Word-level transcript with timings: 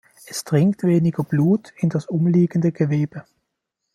Es 0.25 0.43
dringt 0.45 0.81
weniger 0.81 1.23
Blut 1.23 1.73
in 1.77 1.89
das 1.91 2.07
umliegende 2.07 2.71
Gewebe. 2.71 3.23